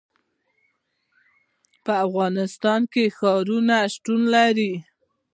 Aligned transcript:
په 1.83 1.93
افغانستان 2.05 2.81
کې 2.93 3.03
ښارونه 3.17 3.75
شتون 3.93 4.21
لري. 4.35 4.73